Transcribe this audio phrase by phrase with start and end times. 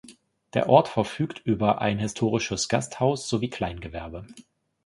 [0.55, 4.25] Der Ort verfügt über ein historisches Gasthaus sowie Kleingewerbe.